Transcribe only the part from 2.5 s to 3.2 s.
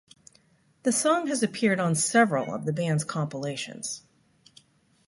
of the band's